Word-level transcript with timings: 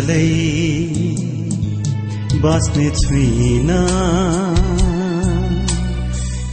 एक्लै 0.00 0.28
बाँच्ने 2.42 2.88
छुइन। 2.90 3.70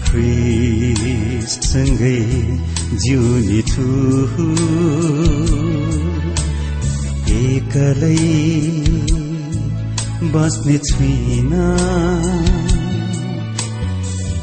ख्रिस्टसँगै 0.06 2.20
जिउने 3.04 3.62
छु। 3.72 3.88
एकलै 7.38 8.20
बाँच्ने 10.34 10.76
छुइन। 10.90 11.52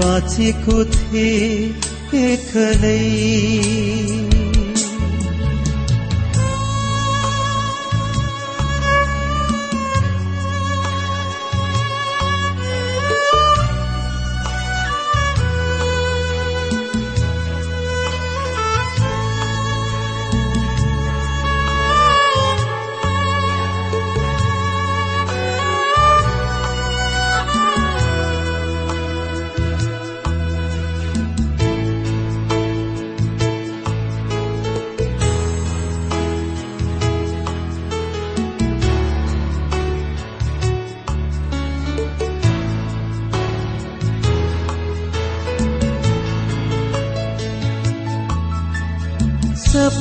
बाँचेको 0.00 0.76
थिए 0.96 1.30
एक्लै 2.24 2.98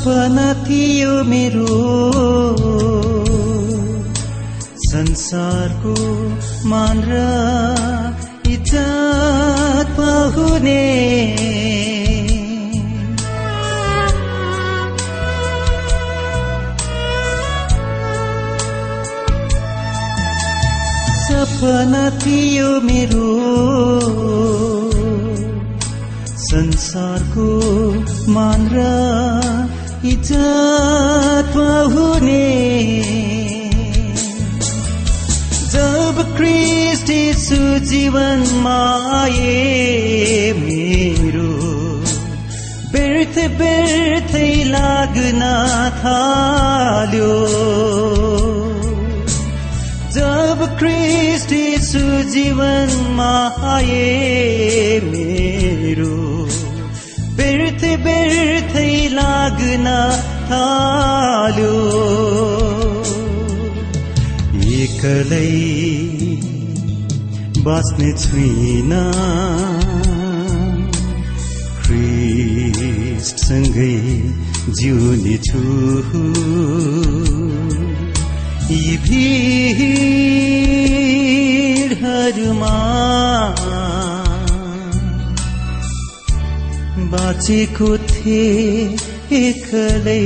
सपना 0.01 0.53
थियो 0.53 1.23
मेरो। 1.23 1.73
संसारको 4.78 5.94
मान 6.69 7.03
र 7.06 7.19
इज्जत 8.51 9.91
पाहुने। 10.00 10.81
सपना 21.28 22.09
थियो 22.09 22.69
मेरो। 22.81 23.31
संसारको 26.51 27.50
मान 28.31 28.69
इज्जत 30.31 31.56
हुने। 31.92 32.50
जब 35.72 36.16
क्रिस्ट 36.38 37.09
यीशु 37.09 37.59
जीवनमा 37.86 38.80
आए 39.19 40.53
मेरो 40.58 41.50
व्यर्थ 42.94 43.38
व्यर्थै 43.59 44.52
लाग्न 44.68 45.42
थाल्यो। 46.00 47.36
जब 50.16 50.63
क्रिस्ट 50.80 51.52
यीशु 51.52 52.03
जीवनमा 52.31 53.34
आए 53.74 55.00
मेरो 55.03 56.16
व्यर्थ 57.36 57.84
व्यर्थै 58.03 58.92
लाग्न 59.72 59.88
थाल्यो 60.50 61.76
एकलै 64.78 65.52
बाँच्ने 67.66 68.10
छुइन। 68.24 68.92
ख्रिस्टसँगै 71.84 72.98
जिउने 74.80 75.36
छु 75.48 75.64
यी 78.72 78.95
भिडहरूमा 79.06 80.36
बाँचेको 87.12 87.90
एक्लै 89.31 90.19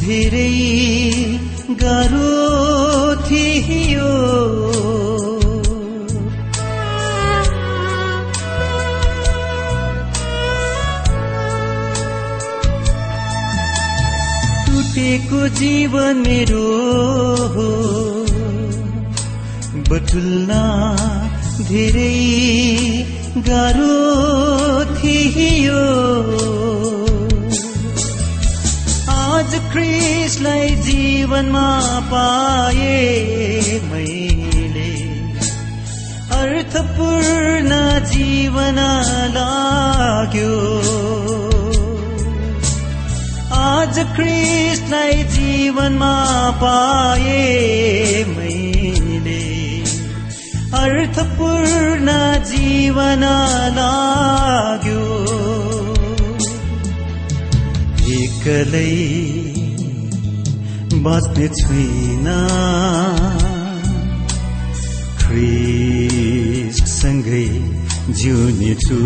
धेरै 0.00 0.54
गाह्रो 1.80 2.34
थियो। 3.28 4.12
टुटेको 14.66 15.40
जीवन 15.58 16.22
मेरो 16.26 16.66
बटुल्न 19.90 20.60
धेरै 21.70 22.14
गाह्रो 23.48 23.96
थियो। 24.98 25.82
क्रिसलाई 29.72 30.68
जीवनमा 30.68 32.00
पाए 32.12 32.92
मैले। 33.84 34.92
अर्थपूर्ण 36.36 37.70
जीवन 38.04 38.78
लाग्यो। 39.36 40.54
आज 43.52 43.98
क्रिसलाई 43.98 45.22
जीवनमा 45.22 46.50
पाए 46.50 47.44
मैले। 48.28 49.44
अर्थपूर्ण 50.74 52.06
जीवन 52.44 53.24
लाग्यो। 53.78 55.04
एक्लै 58.22 59.57
बाँच्ने 61.08 61.46
छुइना 61.56 62.38
ख्रिस्टसँगै 65.20 66.68
जिउने 68.18 68.72
छु 68.84 68.98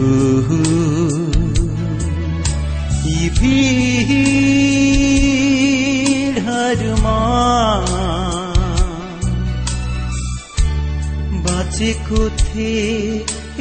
बाँचेको 11.46 12.22
थिए 12.42 12.82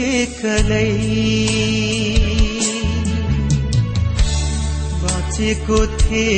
एक्लै। 0.10 0.92
बाँचेको 5.04 5.80
थिए 6.02 6.38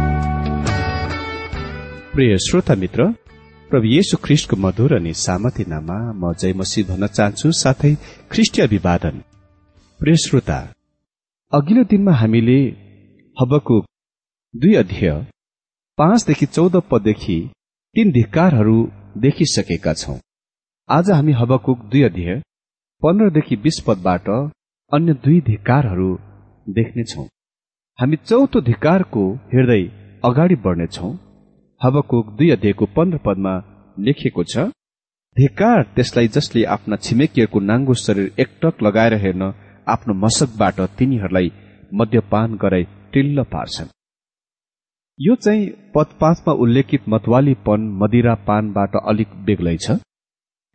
प्रिय 2.13 2.37
श्रोता 2.43 2.75
मित्र 2.75 3.03
प्रभु 3.71 3.87
येशु 3.87 4.17
ख्रिष्टको 4.23 4.55
मधुर 4.61 4.93
अनि 4.95 5.11
सामर्थ्य 5.15 5.65
नाममा 5.67 5.99
म 6.21 6.31
जय 6.41 6.53
मसी 6.59 6.81
भन्न 6.89 7.07
चाहन्छु 7.07 7.51
साथै 7.59 7.91
ख्रिस्टीय 8.31 8.63
अभिवादन। 8.63 9.21
प्रिय 9.99 10.15
श्रोता 10.23 10.57
अघिल्लो 11.53 11.83
दिनमा 11.93 12.13
हामीले 12.21 12.57
हबको 13.37 13.79
दुई 14.53 14.73
अध्यय 14.81 15.13
पाँचदेखि 15.97 16.45
चौध 16.57 16.75
पददेखि 16.91 17.37
तीन 17.95 18.11
धिक्कारहरू 18.19 18.75
देखिसकेका 19.23 19.93
छौं। 20.03 20.17
आज 20.89 21.11
हामी 21.11 21.39
हबकुक 21.39 21.89
दुई 21.91 22.03
अध्यय 22.11 22.41
पन्ध्रदेखि 23.01 23.55
बीस 23.63 23.83
पदबाट 23.87 24.29
अन्य 24.91 25.19
दुई 25.23 25.39
धिक्कारहरू 25.49 26.11
देख्नेछौ। 26.75 27.27
हामी 27.99 28.23
चौथो 28.29 28.67
धिक्कारको 28.69 29.27
हेर्दै 29.53 29.83
अगाडि 30.25 30.63
बढ्नेछौं। 30.67 31.17
हबकुक 31.81 32.27
दुई 32.37 32.49
अध्ययको 32.51 32.85
पन्ध्र 32.95 33.17
पदमा 33.25 33.51
लेखिएको 33.97 34.43
छ 34.49 34.65
धिक्कार 35.35 35.83
त्यसलाई 35.95 36.27
जसले 36.35 36.63
आफ्ना 36.75 36.95
छिमेकीहरूको 37.05 37.59
नाङ्गो 37.69 37.93
शरीर 38.01 38.27
एकटक 38.43 38.83
लगाएर 38.83 39.13
हेर्न 39.23 39.43
आफ्नो 39.87 40.13
मसकबाट 40.23 40.81
तिनीहरूलाई 40.97 41.51
मद्यपान 41.99 42.57
गराई 42.63 42.83
टिल्ल 43.13 43.43
पार्छन्. 43.53 43.89
यो 45.19 45.35
चाहिँ 45.35 45.65
पद 45.95 46.53
उल्लेखित 46.63 47.09
मतवालीपन 47.09 47.89
मदिरा 48.01 48.35
पानबाट 48.47 48.95
अलिक 49.03 49.33
बेग्लै 49.45 49.77
छ। 49.77 49.97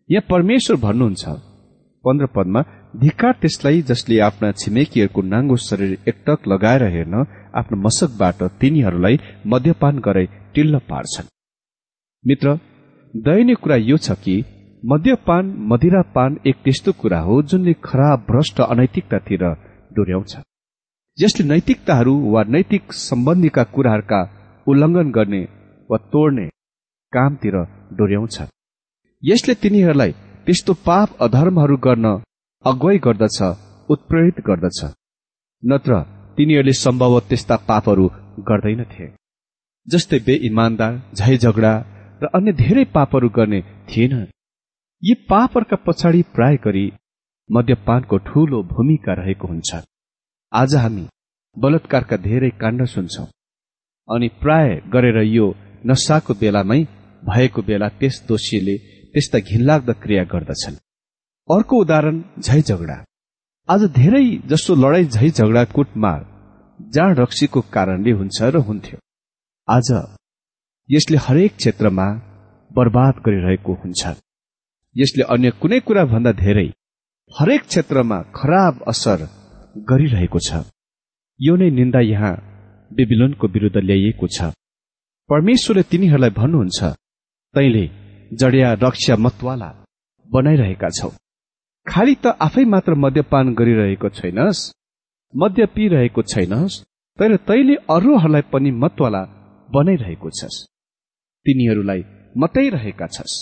यहाँ 0.09 0.29
परमेश्वर 0.31 0.77
भन्नुहुन्छ 0.87 1.25
पन्ध्र 2.05 2.27
पदमा 2.37 2.63
धिक्कार 3.01 3.33
त्यसलाई 3.43 3.83
जसले 3.91 4.19
आफ्ना 4.29 4.53
छिमेकीहरूको 4.61 5.23
नाङ्गो 5.33 5.57
शरीर 5.69 5.93
एकटक 6.11 6.49
लगाएर 6.49 6.83
हेर्न 6.95 7.15
आफ्नो 7.57 7.77
मसकबाट 7.85 8.43
तिनीहरूलाई 8.61 9.19
मद्यपान 9.53 9.99
गराई 10.07 10.27
टिल्ल 10.55 10.79
पार्छन्। 10.91 11.29
मित्र 12.25 12.59
दयनीय 13.15 13.55
कुरा 13.63 13.77
यो 13.91 13.97
छ 13.99 14.17
कि 14.25 14.35
मद्यपान 14.83 15.45
मदिरापान 15.71 16.39
एक 16.47 16.57
त्यस्तो 16.65 16.93
कुरा 17.01 17.21
हो 17.21 17.35
जुनले 17.43 17.73
खराब 17.85 18.19
भ्रष्ट 18.31 18.61
अनैतिकतातिर 18.63 19.45
डोर्याउँछ। 19.97 20.33
यसले 21.19 21.47
नैतिकताहरू 21.49 22.15
वा 22.33 22.43
नैतिक 22.55 22.93
सम्बन्धीका 22.93 23.63
कुराहरूका 23.75 24.21
उल्लङ्घन 24.67 25.11
गर्ने 25.17 25.43
वा 25.91 25.99
तोड्ने 26.13 26.47
कामतिर 27.13 27.57
डोर्याउँछ। 27.99 28.37
यसले 29.23 29.55
तिनीहरूलाई 29.63 30.13
त्यस्तो 30.47 30.73
पाप 30.87 31.09
अधर्महरू 31.27 31.77
गर्न 31.87 32.07
अगुवाई 32.65 32.99
गर्दछ 33.07 33.39
उत्प्रेरित 33.89 34.41
गर्दछ। 34.49 34.79
नत्र 35.63 35.93
तिनीहरूले 36.39 36.73
सम्भव 36.77 37.19
त्यस्ता 37.29 37.57
पापहरू 37.69 38.07
गर्दैनथे। 38.49 39.07
जस्तै 39.87 40.19
बेइमान्दार 40.27 40.93
झै 41.19 41.37
झगडा 41.37 41.73
र 42.23 42.25
अन्य 42.37 42.53
धेरै 42.59 42.85
पापहरू 42.97 43.29
गर्ने 43.37 43.61
थिएन। 43.89 44.15
यी 45.03 45.15
पापहरूका 45.31 45.77
पछाडि 45.87 46.23
प्राय 46.35 46.57
गरी 46.65 46.87
मद्यपानको 47.51 48.17
ठूलो 48.29 48.63
भूमिका 48.73 49.13
रहेको 49.21 49.47
हुन्छ। 49.49 49.71
आज 50.53 50.75
हामी 50.83 51.07
बलात्कारका 51.57 52.17
धेरै 52.29 52.51
काण्ड 52.61 52.85
सुन्छौं 52.95 53.27
अनि 54.09 54.29
प्राय 54.43 54.69
गरेर 54.95 55.19
यो 55.37 55.47
नसाको 55.87 56.33
बेलामै 56.41 56.81
भएको 57.23 57.61
बेला 57.69 57.89
त्यस 57.99 58.17
दोषीले 58.29 58.77
त्यस्ता 59.13 59.39
घिनलाग्दा 59.49 59.95
क्रिया 60.03 60.25
गर्दछन्। 60.33 60.83
अर्को 61.49 61.75
उदाहरण 61.83 62.17
झै 62.45 62.61
झगडा 62.63 62.97
आज 63.69 63.83
धेरै 63.95 64.27
जसो 64.51 64.75
लडाई 64.75 65.05
झै 65.15 65.29
झगडा 65.29 65.63
कुटमार 65.77 66.21
जाँड 66.95 67.19
रक्सीको 67.21 67.61
कारणले 67.75 68.13
हुन्छ 68.19 68.39
र 68.55 68.57
हुन्थ्यो। 68.67 68.99
आज 69.69 69.89
यसले 70.89 71.17
हरेक 71.27 71.57
क्षेत्रमा 71.57 72.07
बर्बाद 72.71 73.15
गरिरहेको 73.27 73.73
हुन्छ 73.83 74.03
यसले 74.97 75.23
अन्य 75.35 75.51
कुनै 75.63 75.79
कुरा 75.89 76.05
भन्दा 76.13 76.33
धेरै 76.45 76.69
हरेक 77.33 77.63
क्षेत्रमा 77.67 78.19
खराब 78.39 78.75
असर 78.93 79.27
गरिरहेको 79.91 80.39
छ। 80.47 80.63
यो 81.41 81.57
नै 81.59 81.71
निन्दा 81.79 82.01
यहाँ 82.13 82.35
बेबिलोनको 82.91 83.47
विरूद्ध 83.55 83.79
ल्याइएको 83.89 84.27
छ। 84.37 84.55
परमेश्वरले 85.31 85.89
तिनीहरूलाई 85.91 86.39
भन्नुहुन्छ 86.41 86.79
तैले 87.55 87.85
जडिया 88.31 88.69
रक्षा 88.87 89.15
मतवाला 89.27 89.71
बनाइरहेका 90.31 90.89
छौ। 90.99 91.11
खालि 91.87 92.15
त 92.15 92.27
आफै 92.41 92.65
मात्र 92.65 92.95
मद्यपान 92.95 93.55
गरिरहेको 93.55 94.09
छैनस्। 94.09 94.61
मद्य 95.35 95.67
पिइरहेको 95.67 96.23
छैनस् 96.23 96.81
तर 97.19 97.37
तैले 97.49 97.75
अरूहरूलाई 97.91 98.45
पनि 98.53 98.71
मतवाला 98.83 99.23
बनाइरहेको 99.69 100.31
छस्। 100.31 100.57
तिनीहरूलाई 101.47 102.05
मताइरहेका 102.37 103.07
छस्। 103.07 103.35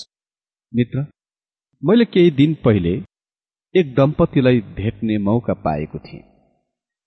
मित्र 0.73 1.07
मैले 1.83 2.05
केही 2.05 2.31
दिन 2.31 2.55
पहिले 2.65 2.95
एक 3.75 3.95
दम्पतिलाई 3.95 4.61
भेट्ने 4.77 5.19
मौका 5.19 5.55
पाएको 5.65 5.99
थिएँ 5.99 6.23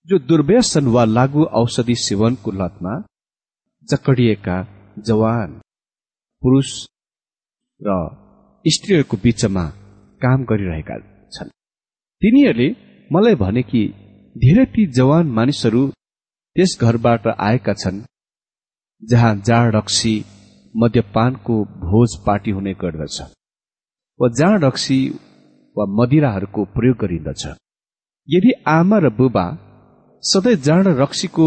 जो 0.06 0.18
दुर्व्यसन 0.18 0.86
वा 0.86 1.04
लागु 1.04 1.44
औषधि 1.60 1.94
सेवनको 1.98 2.50
लतमा 2.52 2.94
जकडिएका 3.88 4.56
जवान 4.98 5.60
पुरुष 6.42 6.72
र 7.80 7.96
स्त्रीहरूको 8.64 9.16
बीचमा 9.16 9.64
काम 10.20 10.44
गरिरहेका 10.44 10.96
छन्। 11.34 11.54
तिनीहरूले 12.22 12.68
मलाई 13.10 13.34
भने 13.42 13.62
कि 13.70 13.82
धेरै 14.36 14.64
ती 14.74 14.86
जवान 14.98 15.26
मानिसहरू 15.36 15.82
त्यस 16.56 16.72
घरबाट 16.82 17.26
आएका 17.40 17.74
छन् 17.82 18.04
जहाँ 19.02 19.34
जाँड 19.46 19.74
रक्सी 19.76 20.14
मद्यपानको 20.74 21.54
भोज 21.84 22.16
पार्टी 22.26 22.50
हुने 22.50 22.72
गर्दछ 22.82 23.16
वा 24.20 24.28
जाँड 24.38 24.64
रक्सी 24.64 24.98
वा 25.76 25.84
मदिराहरूको 25.98 26.64
प्रयोग 26.74 26.96
गरिन्दछ। 26.96 27.42
यदि 28.28 28.52
आमा 28.68 28.98
र 28.98 29.08
बुबा 29.18 29.46
सधैँ 30.22 30.56
जाँड 30.66 30.86
रक्सीको 31.00 31.46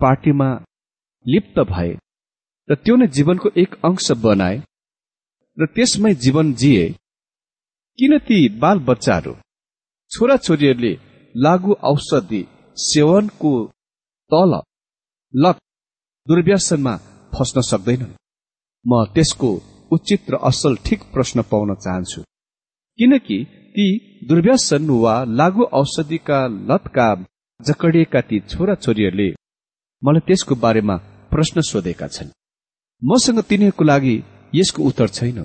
पार्टीमा 0.00 0.48
लिप्त 1.26 1.58
भए 1.70 1.92
र 2.68 2.74
त्यो 2.74 2.96
नै 2.96 3.06
जीवनको 3.16 3.48
एक 3.62 3.74
अंश 3.84 4.10
बनाए 4.24 4.56
र 5.58 5.66
त्यसमै 5.74 6.12
जीवन 6.24 6.52
जिए 6.54 6.84
किन 7.98 8.12
ती 8.18 8.38
बाल 8.58 8.78
बच्चाहरू 8.88 9.32
छोराछोरीहरूले 10.12 10.92
लागु 11.34 11.72
औषधि 11.90 12.42
सेवनको 12.76 13.50
तल 14.30 14.52
लक 15.34 15.56
दुर्व्यसनमा 16.26 16.94
फस्न 17.32 17.60
सक्दैनन्। 17.70 18.12
म 18.84 19.04
त्यसको 19.14 19.50
उचित 19.90 20.30
र 20.30 20.38
असल 20.50 20.76
ठिक 20.86 21.00
प्रश्न 21.14 21.42
पाउन 21.50 21.74
चाहन्छु। 21.74 22.20
किनकि 22.98 23.38
ती 23.74 23.86
दुर्व्यसन 24.28 24.90
वा 25.02 25.14
लागु 25.40 25.64
औषधिका 25.80 26.38
लतका 26.70 27.08
जकडिएका 27.60 28.20
ती 28.28 28.38
छोराछोरीहरूले 28.50 29.28
मलाई 30.02 30.26
त्यसको 30.26 30.54
बारेमा 30.64 30.96
प्रश्न 31.32 31.60
सोधेका 31.70 32.06
छन्। 32.14 32.30
मसँग 33.02 33.38
तिनीहरूको 33.48 33.84
लागि 33.84 34.16
यसको 34.54 34.82
उत्तर 34.82 35.08
छैन। 35.16 35.38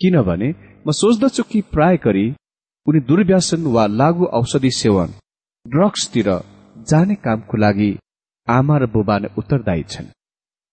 किनभने 0.00 0.48
म 0.86 0.92
सोच्दछु 0.92 1.42
कि 1.50 1.60
प्राय 1.74 1.96
गरी 2.04 2.26
उनी 2.86 3.00
दुर्व्यासन 3.06 3.62
वा 3.74 3.84
लागु 4.00 4.24
औषधि 4.38 4.70
सेवन 4.70 5.08
ड्रग्सतिर 5.66 6.28
जाने 6.90 7.14
कामको 7.24 7.56
लागि 7.62 7.88
आमा 8.48 8.76
र 8.82 8.86
बुबा 8.94 9.16
नै 9.22 9.28
उत्तरदायी 9.40 9.82
छन्। 9.92 10.06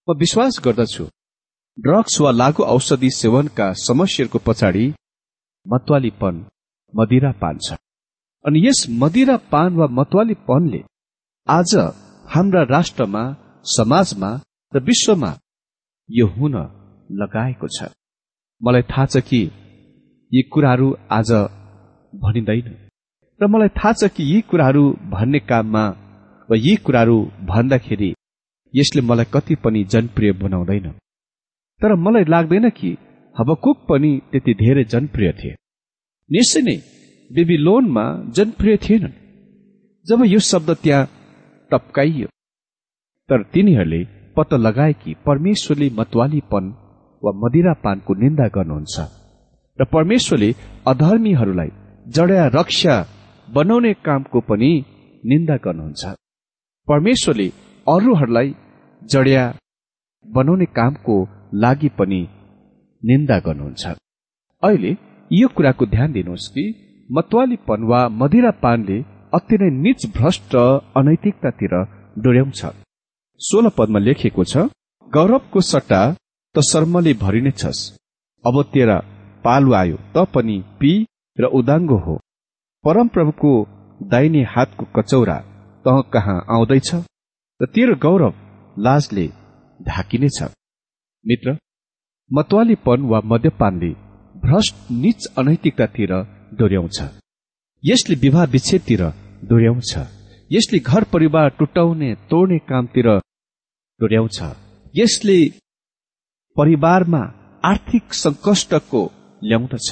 म 0.07 0.15
विश्वास 0.23 0.59
गर्दछु 0.65 1.05
ड्रग्स 1.77 2.19
वा 2.21 2.31
लागु 2.41 2.63
औषधि 2.75 3.09
सेवनका 3.21 3.67
समस्याहरूको 3.85 4.39
पछाडि 4.47 4.85
मतवालीपन 5.65 6.35
मदिरा 6.93 7.31
पान 7.41 7.57
छ। 7.65 7.79
अनि 8.45 8.59
यस 8.67 8.85
मदिरा 9.01 9.37
पान 9.53 9.71
वा 9.79 9.87
मतवालीपनले 9.99 10.81
आज 11.47 11.75
हाम्रा 12.33 12.63
राष्ट्रमा 12.75 13.23
समाजमा 13.77 14.31
र 14.73 14.83
विश्वमा 14.89 15.31
यो 16.09 16.27
हुन 16.37 16.55
लगाएको 17.21 17.67
छ। 17.75 17.89
मलाई 18.61 18.89
थाहा 18.93 19.05
छ 19.05 19.25
कि 19.29 19.41
यी 20.33 20.41
कुराहरू 20.41 20.87
आज 21.11 21.31
भनिँदैन। 22.13 22.69
र 23.41 23.47
मलाई 23.47 23.69
थाहा 23.69 23.91
छ 23.93 24.07
कि 24.15 24.23
यी 24.23 24.39
कुराहरू 24.41 24.83
भन्ने 25.11 25.39
काममा 25.39 25.83
वा 26.49 26.57
यी 26.57 26.75
कुराहरू 26.75 27.17
भन्दाखेरि 27.49 28.09
यसले 28.73 29.01
मलाई 29.01 29.25
कति 29.33 29.55
पनि 29.55 29.83
जनप्रिय 29.83 30.31
बनाउँदैन। 30.33 30.89
तर 31.81 31.95
मलाई 31.95 32.23
लाग्दैन 32.23 32.69
कि 32.69 32.91
हबकुक 33.35 33.85
पनि 33.89 34.11
त्यति 34.31 34.53
धेरै 34.53 34.83
जनप्रिय 34.83 35.31
थिए। 35.33 35.55
निश्चय 36.29 36.61
नै 36.61 36.77
बेबिलोनमा 37.31 38.05
जनप्रिय 38.35 38.77
थिएनन्। 38.77 39.17
जब 40.05 40.25
यो 40.25 40.39
शब्द 40.51 40.77
त्यहाँ 40.83 41.09
टप्काइयो 41.71 42.27
तर 43.29 43.43
तिनीहरूले 43.53 44.05
पत्ता 44.35 44.57
लगाए 44.57 44.93
कि 44.93 45.15
परमेश्वरले 45.25 45.95
मतवालीपन 45.99 46.77
वा 47.23 47.31
मदिरापानको 47.41 48.13
निन्दा 48.13 48.47
गर्नुहुन्छ। 48.47 49.22
र 49.79 49.85
परमेश्वरले 49.93 50.49
अधर्मीहरूलाई 50.87 51.69
जडया 52.15 52.45
रक्षा 52.55 52.95
बनाउने 53.47 53.93
कामको 54.05 54.39
पनि 54.49 54.71
निन्दा 55.23 55.55
गर्नुहुन्छ। 55.65 56.03
परमेश्वरले 56.87 57.47
अरूहरूलाई 57.87 58.49
जड्या 59.01 59.43
बनाउने 60.25 60.65
कामको 60.77 61.15
लागि 61.63 61.89
पनि 61.99 62.21
निन्दा 63.03 63.37
गर्नुहुन्छ। 63.45 63.83
अहिले 64.63 64.91
यो 65.31 65.47
कुराको 65.55 65.85
ध्यान 65.85 66.11
दिनुहोस् 66.11 66.51
कि 66.53 66.65
मतवालीपन 67.09 67.83
वा 67.91 68.01
मदिरापानले 68.21 68.97
अति 69.37 69.55
नै 69.61 69.69
निच 69.83 70.01
भ्रष्ट 70.17 70.55
अनैतिकतातिर 70.99 71.73
डोर्याउँछ। 72.23 72.61
सोह्र 73.41 73.69
पदमा 73.77 73.99
लेखिएको 73.99 74.43
छ 74.51 74.69
गौरवको 75.07 75.61
सट्टा 75.71 76.01
त 76.55 76.65
शर्मले 76.71 77.13
भरिने 77.23 77.51
छस् 77.61 77.81
अब 78.43 78.61
तेरा 78.73 78.97
पालु 79.45 79.73
आयो 79.81 79.97
त 80.15 80.25
पनि 80.33 80.57
पी 80.79 80.91
र 81.37 81.45
उदाङ्गो 81.59 81.97
हो। 82.05 82.15
परमप्रभुको 82.83 83.51
दाहिने 84.11 84.43
हातको 84.53 84.85
कचौरा 84.95 85.37
तह 85.85 85.97
कहाँ 86.13 86.37
आउँदैछ? 86.55 86.89
र 87.59 87.65
तेरो 87.73 87.95
गौरव 88.05 88.33
लाजले 88.85 89.27
ढाकिनेछ। 89.79 90.39
मित्र 91.25 91.57
मतवालीपन 92.31 93.01
वा 93.11 93.19
मद्यपानले 93.25 93.91
भ्रष्ट 94.43 94.75
निच 94.91 95.25
अनैतिकतातिर 95.37 96.11
डोर्याउँछ। 96.59 96.97
यसले 97.83 98.15
विवाह 98.15 98.45
विच्छेदतिर 98.53 99.03
डोर्याउँछ। 99.49 99.91
यसले 100.51 100.79
घर 100.79 101.03
परिवार 101.13 101.49
टुटाउने 101.59 102.09
तोड्ने 102.29 102.57
कामतिर 102.69 103.07
डोर्याउँछ। 103.99 104.39
यसले 104.95 105.37
परिवारमा 106.57 107.23
आर्थिक 107.65 108.13
सङ्कष्टको 108.13 109.01
ल्याउँदछ। 109.43 109.89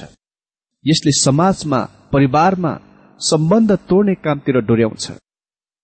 यसले 0.85 1.11
समाजमा 1.17 1.79
परिवारमा 2.13 2.73
सम्बन्ध 3.21 3.71
तोड्ने 3.89 4.13
कामतिर 4.15 4.59
डोर्याउँछ। 4.69 5.05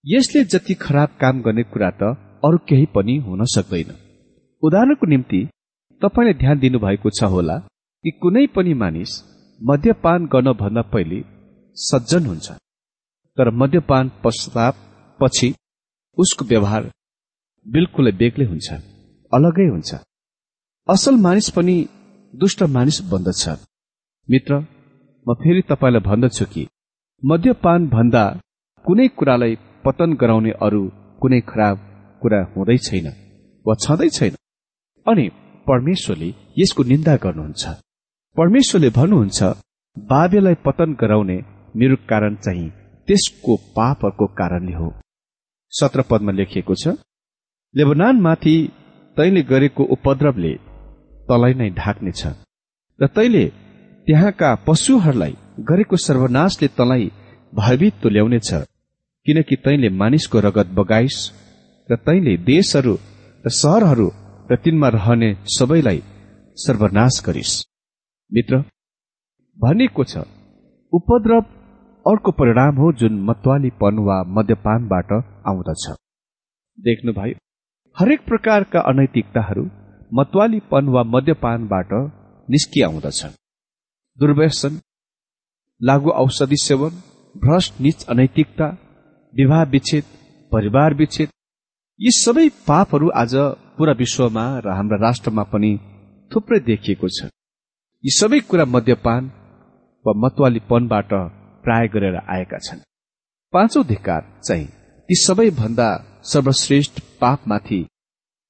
यसले 0.06 0.44
जति 0.44 0.74
खराब 0.74 1.10
काम 1.22 1.42
गर्ने 1.42 1.64
कुरा 1.64 1.90
त 2.00 2.16
अरू 2.46 2.58
केही 2.68 2.86
पनि 2.96 3.16
हुन 3.18 3.46
सक्दैन। 3.56 3.90
उदाहरणको 4.64 5.06
निम्ति 5.08 5.42
तपाईँले 6.02 6.34
ध्यान 6.34 6.60
दिनुभएको 6.60 7.10
छ 7.10 7.24
होला 7.34 7.58
कि 8.04 8.12
कुनै 8.22 8.46
पनि 8.56 8.74
मानिस 8.74 9.12
मद्यपान 9.62 10.26
गर्नभन्दा 10.26 10.82
पहिले 10.94 11.20
सज्जन 11.78 12.26
हुन्छ। 12.26 12.48
तर 13.38 13.50
मद्यपान 13.54 14.12
पश्चात 14.24 14.76
पछि 15.20 15.50
उसको 16.18 16.46
व्यवहार 16.46 16.84
बिल्कुलै 17.66 18.12
बेग्लै 18.12 18.46
हुन्छ 18.46 18.68
अलगै 19.32 19.68
हुन्छ। 19.70 19.92
असल 20.88 21.16
मानिस 21.26 21.50
पनि 21.50 21.76
दुष्ट 22.34 22.62
मानिस 22.76 22.98
बन्दछ 23.12 23.44
मित्र 24.28 24.56
म 25.26 25.34
फेरि 25.34 25.62
तपाईँलाई 25.70 26.02
भन्दछु 26.02 26.46
कि 26.46 26.64
मद्यपान 27.24 27.88
भन्दा 27.88 28.24
कुनै 28.86 29.08
कुरालाई 29.18 29.54
पतन 29.86 30.14
गराउने 30.22 30.52
अरू 30.66 30.82
कुनै 31.22 31.40
खराब 31.50 31.78
कुरा 32.22 32.40
हुँदै 32.54 32.78
छैन 32.78 33.08
वा 33.66 33.74
छँदै 33.86 34.10
छैन। 34.10 34.34
अनि 35.06 35.26
परमेश्वरले 35.68 36.30
यसको 36.58 36.84
निन्दा 36.84 37.16
गर्नुहुन्छ। 37.24 37.64
परमेश्वरले 38.38 38.90
भन्नुहुन्छ 39.00 39.40
बाबेलाई 39.98 40.56
पतन 40.66 40.94
गराउने 41.02 41.38
मेरो 41.76 41.96
कारण 42.10 42.36
चाहिँ 42.46 42.70
त्यसको 43.08 43.56
पापहरूको 43.76 44.26
कारणले 44.40 44.74
हो। 44.74 44.90
सत्र 45.74 46.02
पदमा 46.10 46.32
लेखिएको 46.32 46.76
छ 46.76 46.96
लेबनानमाथि 47.76 48.56
तैले 49.18 49.42
गरेको 49.52 49.84
उपद्रवले 49.96 50.54
तलाई 51.30 51.54
नै 51.54 51.70
ढाक्नेछ। 51.80 52.22
र 53.00 53.08
तैले 53.16 53.46
त्यहाँका 54.08 54.50
पशुहरूलाई 54.68 55.34
गरेको 55.70 55.96
सर्वनाशले 55.98 56.68
तलाई 56.78 57.06
भयभीत 57.54 57.94
तुल्याउनेछ 58.04 58.50
किनकि 59.26 59.56
तैले 59.66 59.90
मानिसको 60.02 60.40
रगत 60.40 60.68
बगाइस 60.78 61.18
र 61.90 61.96
तैले 62.08 62.34
देशहरू 62.50 62.96
र 63.44 63.50
सहरहरू 63.54 64.08
र 64.50 64.56
तिनमा 64.64 64.88
रहने 64.90 65.30
सबैलाई 65.58 66.00
सर्वनाश 66.58 67.16
गरिस्। 67.26 67.54
मित्र 68.32 68.54
भनिएको 69.58 70.04
छ 70.04 70.24
उपद्रव 70.94 71.44
अर्को 72.06 72.32
परिणाम 72.32 72.76
हो 72.76 72.92
जुन 73.00 73.14
मतवालीपन 73.30 73.96
वा 74.08 74.18
मद्यपानबाट 74.36 75.12
आउँदछ। 75.48 75.86
देख्नुभयो 76.78 77.36
हरेक 77.98 78.22
प्रकारका 78.26 78.80
अनैतिकताहरू 78.90 79.64
मतवालीपन 80.12 80.90
वा 80.96 81.04
मद्यपानबाट 81.14 81.90
निस्किआउँदछ 82.48 83.22
दुर्व्यसन 84.20 84.80
लागु 85.82 86.10
औषधि 86.22 86.58
सेवन 86.58 86.94
भ्रष्ट 87.36 87.82
निच 87.82 88.06
अनैतिकता 88.10 88.68
विवाह 89.34 89.64
विच्छेद 89.74 90.04
परिवार 90.52 90.94
विच्छेद 90.94 91.30
यी 92.00 92.12
सबै 92.16 92.48
पापहरू 92.68 93.10
आज 93.22 93.34
पूरा 93.78 93.94
विश्वमा 94.00 94.46
र 94.66 94.76
हाम्रा 94.78 94.98
राष्ट्रमा 95.02 95.44
पनि 95.52 95.72
थुप्रै 96.32 96.60
देखिएको 96.70 97.08
छ। 97.10 97.30
यी 98.04 98.12
सबै 98.20 98.40
कुरा 98.50 98.66
मद्यपान 98.66 99.30
वा 100.06 100.14
मतवालीपनबाट 100.24 101.12
प्राय 101.64 101.88
गरेर 101.94 102.16
आएका 102.36 102.58
छन्। 102.66 102.86
पाँचौं 103.54 103.84
धिकार 103.88 104.22
चाहिँ 104.48 104.66
ती 105.10 105.16
सबैभन्दा 105.26 105.90
सर्वश्रेष्ठ 106.32 107.00
पापमाथि 107.22 107.82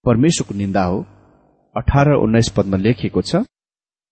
परमेश्वरको 0.05 0.57
निन्दा 0.57 0.83
हो। 0.83 1.05
अठार 1.77 2.07
उन्नाइस 2.15 2.49
पदमा 2.57 2.77
लेखिएको 2.77 3.21
छ 3.21 3.41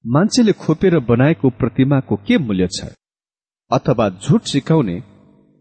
मान्छेले 0.06 0.52
खोपेर 0.54 1.00
बनाएको 1.00 1.50
प्रतिमाको 1.50 2.16
के 2.16 2.38
मूल्य 2.38 2.68
छ? 2.68 2.86
अथवा 3.72 4.10
झुट 4.10 4.42
सिकाउने 4.42 4.98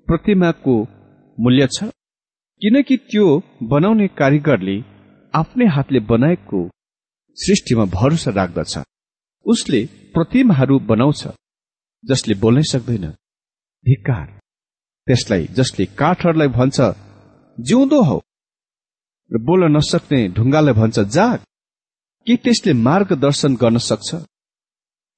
प्रतिमाको 0.08 0.74
मूल्य 1.38 1.66
छ? 1.66 1.84
किनकि 2.62 2.96
त्यो 3.10 3.26
बनाउने 3.62 4.08
कारिगरले 4.18 4.76
आफ्नै 5.34 5.66
हातले 5.66 6.00
बनाएको 6.10 6.60
सृष्टिमा 7.38 7.84
भरोसा 7.94 8.30
राख्दछ। 8.30 8.74
उसले 9.46 9.80
प्रतिमाहरू 10.14 10.78
बनाउँछ 10.90 11.22
जसले 12.04 12.34
बोल्नै 12.34 12.62
सक्दैन। 12.62 13.06
धिक्कार। 13.84 14.26
त्यसलाई 15.06 15.46
जसले 15.52 15.84
काठहरूलाई 15.98 16.48
भन्छ 16.48 16.80
जिउँदो 17.58 18.02
हौ 18.02 18.18
र 19.30 19.38
बोल्न 19.38 19.76
नसक्ने 19.76 20.20
ढुङ्गालाई 20.28 20.74
भन्छ 20.74 20.98
जाग। 21.16 21.40
के 22.26 22.36
त्यसले 22.36 22.72
मार्गदर्शन 22.72 23.56
गर्न 23.56 23.78
सक्छ? 23.78 24.14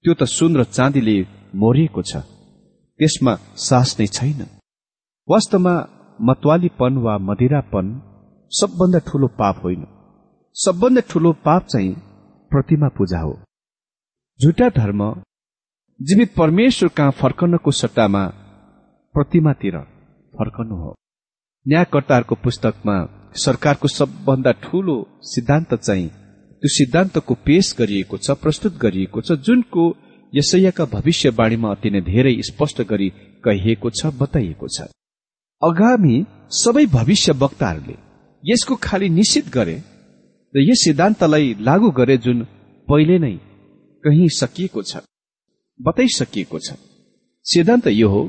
त्यो 0.04 0.14
त 0.14 0.22
सुन 0.22 0.56
र 0.56 0.64
चाँदीले 0.64 1.26
मोरिएको 1.54 2.02
छ। 2.02 2.16
त्यसमा 2.98 3.34
सास 3.56 4.00
नै 4.00 4.06
छैन। 4.06 4.40
वास्तवमा 5.28 5.74
मतवालीपन 6.20 6.96
वा 6.96 7.18
मदिरापन 7.18 7.86
सबभन्दा 8.52 8.98
ठूलो 8.98 9.26
पाप 9.26 9.56
होइन। 9.64 9.86
सबभन्दा 10.54 11.02
ठूलो 11.10 11.32
पाप 11.32 11.66
चाहिँ 11.66 11.94
प्रतिमा 12.50 12.88
पूजा 12.88 13.20
हो। 13.20 13.38
झुटा 14.40 14.68
धर्म 14.68 15.00
जीवित 16.00 16.34
परमेश्वर 16.34 16.88
कहाँ 16.88 17.10
फर्कनको 17.10 17.70
सट्टामा 17.70 18.26
प्रतिमातिर 19.14 19.78
फर्कनु 20.34 20.76
हो। 20.76 20.94
न्यायकर्ताहरूको 21.66 22.34
पुस्तकमा 22.34 22.96
सरकारको 23.34 23.88
सबभन्दा 23.88 24.52
ठूलो 24.52 24.96
सिद्धान्त 25.22 25.74
चाहिँ 25.74 26.25
त्यो 26.66 26.74
सिद्धान्तको 26.74 27.34
पेश 27.46 27.74
गरिएको 27.78 28.16
छ 28.18 28.34
प्रस्तुत 28.42 28.78
गरिएको 28.78 29.20
छ 29.20 29.32
जुनको 29.46 29.82
यसैयाका 30.32 30.84
भविष्यवाणीमा 30.94 31.70
अति 31.70 31.90
नै 31.90 32.00
धेरै 32.02 32.32
स्पष्ट 32.42 32.82
गरी 32.90 33.08
कहिएको 33.44 33.90
छ 33.90 34.10
बताइएको 34.18 34.66
छ। 34.68 34.88
आगामी 35.62 36.16
सबै 36.52 36.84
भविष्य 36.94 37.32
वक्ताहरूले 37.38 37.96
यसको 38.44 38.74
खालि 38.82 39.08
निश्चित 39.10 39.52
गरे 39.54 39.76
र 40.54 40.66
यस 40.70 40.84
सिद्धान्तलाई 40.84 41.54
लागू 41.60 41.90
गरे 42.00 42.16
जुन 42.26 42.42
पहिले 42.88 43.18
नै 43.18 43.34
कहीँ 44.04 44.28
सकिएको 44.40 44.82
छ 44.82 45.06
बताइसकिएको 45.80 46.58
छ। 46.58 46.68
सिद्धान्त 47.46 47.86
यो 47.94 48.08
हो 48.08 48.22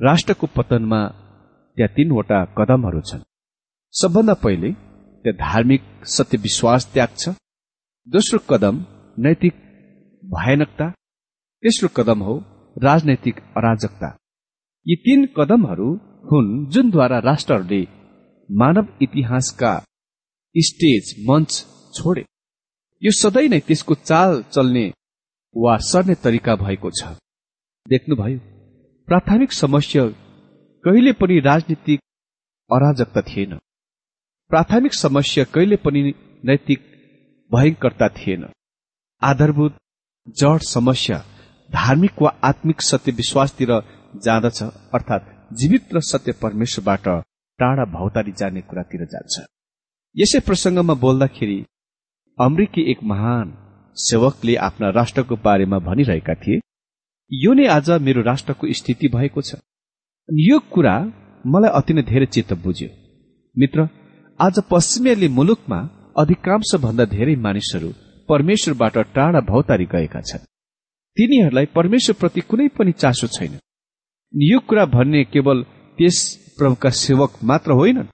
राष्ट्रको 0.00 0.46
पतनमा 0.58 1.00
त्यहाँ 1.76 1.94
तीनवटा 1.94 2.44
कदमहरू 2.58 3.00
छन्। 3.08 3.26
सबभन्दा 3.94 4.34
पहिले 4.44 4.70
त्यहाँ 4.72 5.38
धार्मिक 5.38 5.82
सत्य 6.10 6.38
विश्वास 6.42 6.92
त्याग 6.94 7.18
छ 7.18 7.38
दोस्रो 8.06 8.38
कदम 8.50 8.76
नैतिक 9.18 9.54
भयानकता। 10.22 10.88
तेस्रो 11.62 11.88
कदम 11.96 12.20
हो 12.22 12.34
राजनैतिक 12.76 13.40
अराजकता। 13.56 14.08
यी 14.86 14.96
तीन 14.96 15.26
कदमहरू 15.36 15.88
हुन् 16.30 16.70
जुनद्वारा 16.70 17.18
राष्ट्रहरूले 17.18 17.80
मानव 18.48 18.86
इतिहासका 19.02 19.72
स्टेज 20.54 21.14
मञ्च 21.30 21.50
छोडे। 21.94 22.24
यो 23.02 23.12
सधैँ 23.12 23.48
नै 23.48 23.60
त्यसको 23.60 23.94
चाल 23.94 24.42
चल्ने 24.54 24.86
वा 25.56 25.76
सर्ने 25.82 26.14
तरिका 26.14 26.56
भएको 26.56 26.90
छ। 26.90 27.12
देख्नुभयो 27.86 28.38
प्राथमिक 29.08 29.52
समस्या 29.52 30.08
कहिले 30.84 31.12
पनि 31.12 31.40
राजनीतिक 31.42 32.00
अराजकता 32.70 33.20
थिएन। 33.22 33.58
प्राथमिक 34.50 34.94
समस्या 34.94 35.44
कहिले 35.54 35.76
पनि 35.76 36.12
नैतिक 36.44 36.92
भयंकरता 37.50 38.08
थिएन। 38.08 38.44
आधारभूत 39.22 39.76
जड 40.36 40.62
समस्या 40.66 41.18
धार्मिक 41.70 42.22
वा 42.22 42.30
आत्मिक 42.44 42.82
सत्य 42.82 43.12
विश्वासतिर 43.12 43.70
जाँदछ 44.24 44.62
अर्थात् 44.62 45.32
जीवित 45.52 45.94
र 45.94 46.00
सत्य 46.02 46.32
परमेश्वरबाट 46.42 47.06
टाढा 47.58 47.84
भौतारी 47.92 48.32
जाने 48.32 48.60
कुरातिर 48.60 49.04
जान्छ। 49.04 49.46
यसै 50.16 50.40
प्रसंगमा 50.40 50.94
बोल्दाखेरि 50.94 51.58
अमेरिकी 52.38 52.90
एक 52.90 53.02
महान 53.02 53.52
सेवकले 53.96 54.54
आफ्ना 54.60 54.90
राष्ट्रको 54.90 55.36
बारेमा 55.44 55.78
भनिरहेका 55.78 56.34
थिए 56.34 56.60
यो 57.30 57.52
नै 57.54 57.66
आज 57.68 57.90
मेरो 58.02 58.22
राष्ट्रको 58.22 58.72
स्थिति 58.72 59.08
भएको 59.08 59.42
छ। 59.42 59.56
यो 60.28 60.58
कुरा 60.72 60.96
मलाई 61.44 61.70
अति 61.70 61.94
नै 61.94 62.02
धेरै 62.02 62.26
चित्त 62.26 62.52
बुझ्यो। 62.64 62.88
मित्र 63.56 63.88
आज 64.40 64.60
पश्चिमेली 64.70 65.28
मुलुकमा 65.28 65.78
अधिकांश 66.16 66.74
भन्दा 66.82 67.04
धेरै 67.04 67.34
मानिसहरू 67.36 67.88
परमेश्वरबाट 68.28 68.96
टाढा 69.14 69.40
भौतारी 69.48 69.84
गएका 69.84 70.20
छन्। 70.20 70.44
तिनीहरूलाई 71.16 71.66
परमेश्वरप्रति 71.74 72.40
कुनै 72.40 72.68
पनि 72.68 72.92
चासो 72.92 73.26
छैन। 73.26 73.58
यो 74.34 74.58
कुरा 74.68 74.84
भन्ने 74.94 75.22
केवल 75.24 75.62
त्यस 75.98 76.18
प्रमुखका 76.58 76.90
सेवक 76.98 77.32
मात्र 77.44 77.72
होइनन्। 77.72 78.12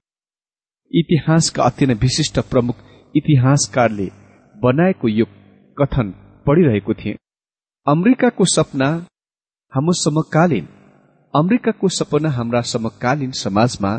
इतिहासका 0.91 1.63
अति 1.63 1.85
नै 1.85 1.93
विशिष्ट 2.03 2.39
प्रमुख 2.51 2.75
इतिहासकारले 3.15 4.07
बनाएको 4.55 5.07
यो 5.09 5.25
कथन 5.77 6.07
पढिरहेको 6.45 6.93
थिए। 6.93 7.13
अमेरिकाको 7.87 8.45
सपना 8.45 8.89
हाम्रो 9.73 9.93
समकालीन 9.99 10.67
अमेरिकाको 11.33 11.87
सपना 11.89 12.29
हाम्रा 12.29 12.61
समकालीन 12.73 13.31
समाजमा 13.43 13.91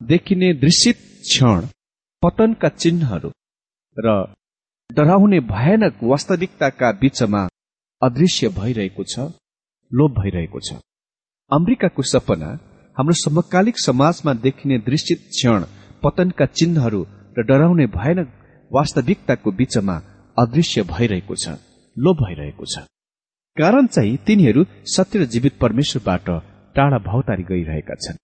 देखिने 0.00 0.52
दृश्य 0.54 0.92
क्षण 0.92 1.68
पतनका 2.22 2.68
चिन्हहरू। 2.76 3.30
र 3.96 4.12
डराउने 4.90 5.38
भयानक 5.46 6.02
वास्तविकताका 6.02 6.90
बीचमा 7.00 7.42
अदृश्य 8.02 8.48
भइरहेको 8.58 9.04
छ 9.04 9.18
लोभ 9.90 10.10
भइरहेको 10.18 10.60
छ। 10.60 10.72
अमेरिकाको 11.50 12.02
सपना 12.02 12.48
हाम्रो 12.96 13.14
समकालिक 13.20 13.78
समाजमा 13.78 14.32
देखिने 14.44 14.78
दृश्य 14.88 15.14
क्षण 15.14 15.64
पतनका 16.02 16.46
चिन्हहरू 16.58 17.02
र 17.38 17.42
डराउने 17.48 17.86
भयानक 17.96 18.28
वास्तविकताको 18.70 19.50
बीचमा 19.52 19.96
अदृश्य 20.36 20.82
भइरहेको 20.92 21.34
छ 21.34 21.56
लोभ 21.96 22.16
भइरहेको 22.24 22.64
छ। 22.72 22.84
कारण 23.56 23.86
चाहिँ 23.86 24.16
तिनीहरू 24.26 24.64
सत्य 24.86 25.18
र 25.18 25.24
जीवित 25.26 25.58
परमेश्वरबाट 25.60 26.28
टाढा 26.76 26.98
भौतारी 27.10 27.44
गइरहेका 27.50 27.94
छन्। 28.04 28.22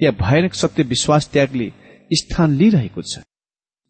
त्यहाँ 0.00 0.16
भयानक 0.20 0.54
सत्य 0.54 0.82
विश्वास 0.92 1.28
त्यागले 1.32 1.72
स्थान 2.12 2.50
लिइरहेको 2.60 3.02
छ। 3.02 3.24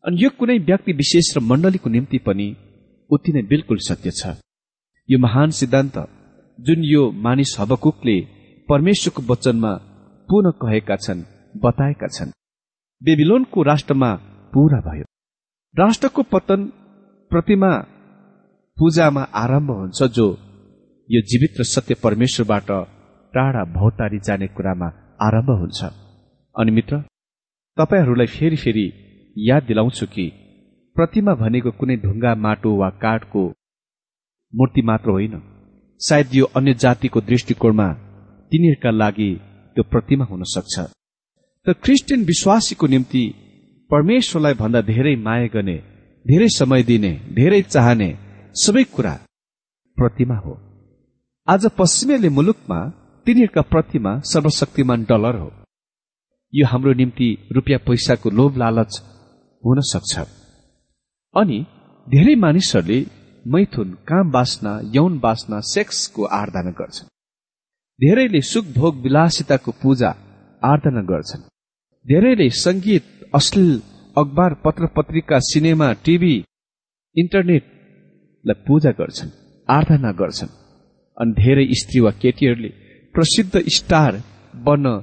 अनि 0.07 0.23
यो 0.23 0.29
कुनै 0.39 0.59
व्यक्ति 0.67 0.93
विशेष 0.93 1.27
र 1.37 1.41
मण्डलीको 1.43 1.89
निम्ति 1.91 2.19
पनि 2.27 2.47
उति 3.11 3.33
नै 3.33 3.43
बिल्कुल 3.53 3.79
सत्य 3.87 4.11
छ। 4.11 4.35
यो 5.09 5.19
महान 5.19 5.51
सिद्धान्त 5.59 5.97
जुन 6.59 6.85
यो 6.85 7.03
मानिस 7.25 7.55
हबकुकले 7.61 8.17
परमेश्वरको 8.69 9.23
वचनमा 9.31 9.73
पुनः 10.29 10.57
कहेका 10.63 10.97
छन् 10.97 11.23
बताएका 11.55 12.09
छन्। 12.09 12.31
बेबिलोनको 13.03 13.63
राष्ट्रमा 13.63 14.11
पूरा 14.53 14.79
भयो। 14.87 15.05
राष्ट्रको 15.75 16.23
पतन 16.33 16.61
प्रतिमा 17.31 17.71
पूजामा 18.77 19.23
आरम्भ 19.43 19.71
हुन्छ 19.71 20.03
जो 20.17 20.27
यो 21.09 21.21
जीवित 21.31 21.61
र 21.61 21.65
सत्य 21.65 21.95
परमेश्वरबाट 22.05 22.71
टाढा 23.35 23.65
भौतारी 23.75 24.19
जाने 24.27 24.47
कुरामा 24.57 24.89
आरम्भ 25.27 25.51
हुन्छ। 25.61 25.81
अनि 26.55 26.71
मित्र 26.79 26.95
तपाईँहरूलाई 27.77 28.27
फेरि 28.37 28.57
फेरि 28.57 28.87
याद 29.37 29.63
दिलाउँछु 29.63 30.07
कि 30.07 30.27
प्रतिमा 30.97 31.33
भनेको 31.35 31.71
कुनै 31.71 31.97
ढुङ्गा 31.97 32.35
माटो 32.35 32.71
वा 32.77 32.89
काठको 33.03 33.43
मूर्ति 34.53 34.83
मात्र 34.83 35.11
होइन। 35.11 35.35
सायद 36.01 36.35
यो 36.35 36.45
अन्य 36.57 36.75
जातिको 36.75 37.21
दृष्टिकोणमा 37.21 37.89
तिनीहरूका 38.53 38.91
लागि 38.91 39.31
त्यो 39.75 39.83
प्रतिमा 39.93 40.25
हुन 40.25 40.43
सक्छ 40.55 40.75
त 41.67 41.75
क्रिस्चियन 41.85 42.25
विश्वासीको 42.25 42.87
निम्ति 42.87 43.23
परमेश्वरलाई 43.91 44.55
भन्दा 44.55 44.81
धेरै 44.83 45.15
माया 45.27 45.47
गर्ने 45.55 45.77
धेरै 46.27 46.49
समय 46.51 46.83
दिने 46.83 47.13
धेरै 47.35 47.61
चाहने 47.63 48.09
सबै 48.55 48.85
कुरा 48.95 49.15
प्रतिमा 49.99 50.37
हो। 50.37 50.55
आज 51.49 51.67
पश्चिमेली 51.79 52.29
मुलुकमा 52.29 52.79
तिनीहरूका 53.27 53.63
प्रतिमा 53.73 54.13
सर्वशक्तिमान 54.23 55.05
डलर 55.11 55.37
हो। 55.43 55.51
यो 56.53 56.67
हाम्रो 56.67 56.93
निम्ति 56.93 57.29
रुपियाँ 57.53 57.81
पैसाको 57.87 58.31
लोभ 58.31 58.57
लालच 58.57 58.93
हुन 59.67 59.81
सक्छ 59.83 60.19
अनि 61.35 61.59
धेरै 62.07 62.35
मानिसहरूले 62.35 62.99
मैथुन 63.45 63.89
काम 64.09 64.31
बाँच्न 64.31 64.67
यौन 64.95 65.19
बाँच्न 65.19 65.61
सेक्सको 65.61 66.25
आराधना 66.39 66.71
गर्छन्। 66.71 67.09
धेरैले 68.01 68.41
सुख 68.41 68.65
भोग 68.77 68.95
विलासिताको 68.97 69.71
पूजा 69.83 70.11
आराधना 70.63 71.03
गर्छन्। 71.03 71.43
धेरैले 72.07 72.49
संगीत 72.51 73.05
अश्लील 73.35 73.75
अखबार 74.17 74.55
पत्र 74.65 74.87
पत्रिका 74.97 75.39
सिनेमा 75.51 75.93
टिभी 76.05 76.35
इन्टरनेट 77.17 77.65
लाई 78.45 78.63
पूजा 78.67 78.91
गर्छन् 78.91 79.37
आराधना 79.69 80.13
गर्छन्। 80.13 80.57
अनि 81.19 81.33
धेरै 81.43 81.67
स्त्री 81.81 82.01
वा 82.01 82.11
केटीहरूले 82.23 82.71
प्रसिद्ध 83.15 83.55
स्टार 83.77 84.23
बन्न 84.67 84.97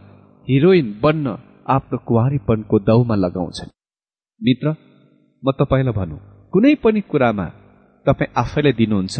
हिरोइन 0.48 1.00
बन्न 1.04 1.38
आफ्नो 1.68 1.98
कुहारीपनको 2.08 2.80
दाउमा 2.90 3.16
लगाउँछन्। 3.16 3.70
मित्र 4.44 4.76
म 5.44 5.52
तपाईँलाई 5.60 5.94
भनौँ 5.94 6.20
कुनै 6.54 6.74
पनि 6.84 7.02
कुरामा 7.02 7.46
तपाईँ 8.06 8.34
आफैलाई 8.38 8.74
दिनुहुन्छ? 8.74 9.16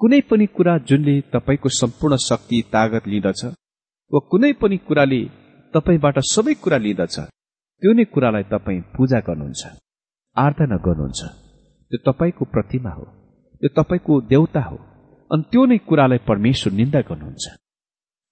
कुनै 0.00 0.20
पनि 0.30 0.46
कुरा 0.46 0.74
जुनले 0.88 1.14
तपाईँको 1.34 1.68
सम्पूर्ण 1.68 2.16
शक्ति 2.16 2.58
तागत 2.72 3.04
लिँदछ? 3.06 3.40
वा 4.10 4.18
कुनै 4.30 4.52
पनि 4.52 4.76
कुराले 4.88 5.20
तपाईँबाट 5.74 6.16
सबै 6.32 6.54
कुरा 6.54 6.78
लिँदछ? 6.86 7.16
त्यो 7.82 7.92
नै 7.92 8.04
कुरालाई 8.04 8.44
तपाईँ 8.52 8.80
पूजा 8.94 9.20
गर्नुहुन्छ 9.26 9.62
आराधना 10.36 10.76
गर्नुहुन्छ। 10.86 11.20
त्यो 11.90 11.98
तपाईँको 12.06 12.44
प्रतिमा 12.44 12.90
हो 12.90 13.04
त्यो 13.60 13.68
तपाईँको 13.78 14.20
देउता 14.32 14.62
हो 14.62 14.78
अनि 15.30 15.42
त्यो 15.50 15.62
नै 15.66 15.78
कुरालाई 15.88 16.20
परमेश्वर 16.30 16.72
निन्दा 16.72 17.00
गर्नुहुन्छ। 17.10 17.44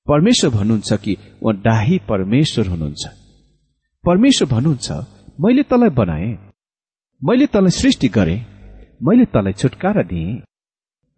परमेश्वर 0.07 0.51
भन्नुहुन्छ 0.57 0.91
कि 1.05 1.13
उहाँ 1.43 1.57
डाही 1.61 1.97
परमेश्वर 2.09 2.67
हुनुहुन्छ। 2.67 3.05
परमेश्वर 4.05 4.49
भन्नुहुन्छ 4.55 4.89
मैले 5.39 5.63
तँलाई 5.63 5.91
बनाएँ। 5.91 6.37
मैले 7.23 7.47
तँलाई 7.47 7.71
सृष्टि 7.71 8.09
गरेँ। 8.09 8.39
मैले 9.03 9.25
तँलाई 9.25 9.53
छुटकारा 9.53 10.03
दिएँ। 10.03 10.43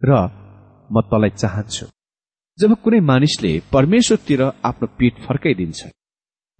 र 0.01 0.11
म 0.89 1.01
तँलाई 1.01 1.29
चाहन्छु 1.29 1.85
जब 2.59 2.71
कुनै 2.83 2.99
मानिसले 2.99 3.51
परमेश्वरतिर 3.73 4.41
आफ्नो 4.43 4.87
पीठ 4.97 5.13
फर्काइदिन्छ 5.25 5.79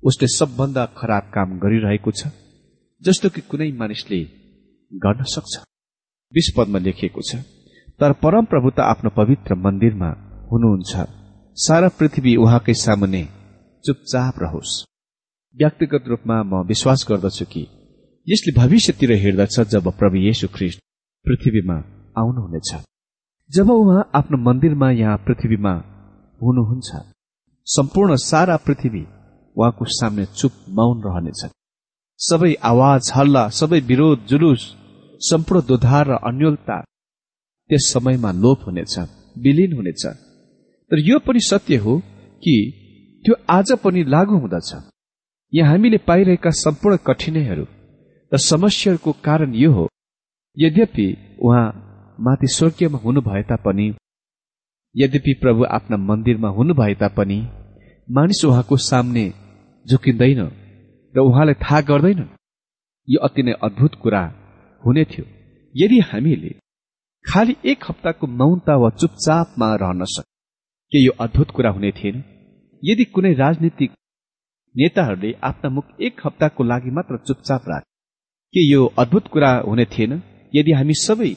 उसले 0.03 0.27
सबभन्दा 0.27 0.85
खराब 0.97 1.23
काम 1.33 1.57
गरिरहेको 1.59 2.11
छ 2.11 2.27
जस्तो 3.01 3.29
कि 3.29 3.41
कुनै 3.41 3.71
मानिसले 3.71 4.19
गर्न 4.91 5.23
सक्छ। 5.23 5.53
विस्पदमा 6.33 6.79
लेखिएको 6.79 7.21
छ 7.21 7.35
तर 7.99 8.13
परमप्रभु 8.23 8.69
त 8.69 8.79
आफ्नो 8.79 9.09
पवित्र 9.17 9.55
मन्दिरमा 9.55 10.09
हुनुहुन्छ। 10.51 10.93
सारा 11.57 11.89
पृथ्वी 11.99 12.35
उहाँकै 12.35 12.73
सामुने। 12.73 13.23
चुपचाप 13.83 14.35
रहोस्। 14.41 14.90
व्यक्तिगत 15.55 16.03
रूपमा 16.07 16.35
म 16.43 16.61
विश्वास 16.67 17.05
गर्दछु 17.09 17.45
कि 17.45 17.61
यसले 18.27 18.51
भविष्यतिर 18.55 19.11
हेर्दछ 19.23 19.55
जब 19.71 19.87
प्रभु 19.99 20.17
येशु 20.17 20.47
ख्रिस्ट 20.55 20.79
पृथ्वीमा 21.25 21.77
आउनुहुनेछ। 22.19 22.69
जब 23.49 23.69
उहाँ 23.71 24.03
आफ्नो 24.15 24.37
मन्दिरमा 24.47 24.89
यहाँ 24.91 25.17
पृथ्वीमा 25.25 25.73
हुनुहुन्छ 26.41 26.89
सम्पूर्ण 27.67 28.15
सारा 28.23 28.55
पृथ्वी 28.65 29.03
उहाँको 29.55 29.85
सामने 29.97 30.25
चुप 30.39 30.53
मौन 30.77 31.01
रहनेछ। 31.05 31.41
सबै 32.19 32.53
आवाज 32.71 33.11
हल्ला 33.15 33.43
सबै 33.59 33.79
विरोध 33.89 34.25
जुलुस 34.29 34.63
सम्पूर्ण 35.21 35.65
दुधार 35.67 36.05
र 36.07 36.19
अन्यलता 36.29 36.77
त्यस 37.69 37.91
समयमा 37.93 38.31
लोप 38.43 38.59
हुनेछ 38.67 38.95
विलिन 39.43 39.75
हुनेछ। 39.77 40.03
तर 40.91 40.97
यो 41.09 41.19
पनि 41.27 41.39
सत्य 41.49 41.75
हो 41.83 41.97
कि 42.43 42.55
त्यो 43.25 43.35
आज 43.49 43.71
पनि 43.83 44.03
लागू 44.13 44.37
हुँदछ। 44.37 44.71
यहाँ 45.53 45.71
हामीले 45.71 45.97
पाइरहेका 46.07 46.49
सम्पूर्ण 46.55 46.97
कठिनाइहरू 47.07 47.65
र 48.31 48.37
समस्याहरूको 48.41 49.11
कारण 49.23 49.53
यो 49.55 49.71
हो। 49.71 49.87
यद्यपि 50.57 51.07
उहाँ 51.41 51.65
माथि 52.19 52.47
स्वर्गीयमा 52.47 52.97
हुनु 52.97 53.21
भए 53.21 53.41
तापनि 53.43 53.87
यद्यपि 54.95 55.33
प्रभु 55.33 55.63
आफ्ना 55.77 55.97
मन्दिरमा 55.97 56.49
हुनु 56.49 56.73
भए 56.73 56.93
तापनि 56.93 57.39
मानिस 58.07 58.45
उहाँको 58.45 58.77
सामने 58.77 59.25
झुकिँदैन 59.85 60.41
र 61.13 61.19
उहाँलाई 61.19 61.53
थाहा 61.63 61.81
गर्दैन। 61.81 62.21
यो 63.07 63.19
अति 63.19 63.43
नै 63.43 63.53
अद्भुत 63.63 63.95
कुरा 63.95 64.23
हुने 64.83 65.03
थियो। 65.03 65.25
यदि 65.75 65.99
हामीले 65.99 66.55
खालि 67.25 67.55
एक 67.65 67.83
हप्ताको 67.89 68.27
मौनता 68.39 68.75
वा 68.75 68.89
चुपचापमा 68.89 69.75
रहन 69.75 70.03
सक 70.05 70.25
के 70.91 71.03
यो 71.05 71.11
अद्भुत 71.19 71.51
कुरा 71.51 71.71
हुने 71.71 71.91
थिएन? 71.91 72.23
यदि 72.83 73.03
कुनै 73.05 73.33
राजनीतिक 73.33 73.91
नेताहरूले 74.75 75.31
आफ्ना 75.43 75.69
मुख 75.69 75.85
एक 76.01 76.21
हप्ताको 76.25 76.63
लागि 76.63 76.91
मात्र 76.97 77.17
चुपचाप 77.27 77.61
राखे। 77.69 77.89
के 78.53 78.61
यो 78.63 78.85
अद्भुत 78.99 79.27
कुरा 79.27 79.51
हुने 79.67 79.85
थिएन? 79.93 80.11
यदि 80.53 80.71
हामी 80.71 80.93
सबै 80.97 81.31